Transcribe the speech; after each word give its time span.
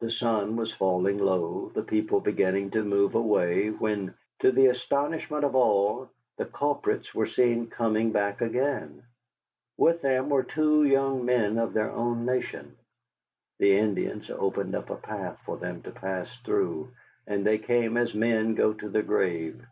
The 0.00 0.10
sun 0.10 0.56
was 0.56 0.74
falling 0.74 1.16
low, 1.16 1.70
the 1.70 1.82
people 1.82 2.20
beginning 2.20 2.70
to 2.72 2.84
move 2.84 3.14
away, 3.14 3.70
when, 3.70 4.12
to 4.40 4.52
the 4.52 4.66
astonishment 4.66 5.42
of 5.42 5.54
all, 5.54 6.10
the 6.36 6.44
culprits 6.44 7.14
were 7.14 7.24
seen 7.26 7.68
coming 7.68 8.12
back 8.12 8.42
again. 8.42 9.04
With 9.78 10.02
them 10.02 10.28
were 10.28 10.42
two 10.42 10.84
young 10.84 11.24
men 11.24 11.56
of 11.56 11.72
their 11.72 11.90
own 11.90 12.26
nation. 12.26 12.76
The 13.58 13.78
Indians 13.78 14.28
opened 14.28 14.74
up 14.74 14.90
a 14.90 14.96
path 14.96 15.38
for 15.46 15.56
them 15.56 15.80
to 15.84 15.92
pass 15.92 16.28
through, 16.40 16.90
and 17.26 17.46
they 17.46 17.56
came 17.56 17.96
as 17.96 18.12
men 18.12 18.54
go 18.54 18.74
to 18.74 18.88
the 18.90 19.02
grave. 19.02 19.64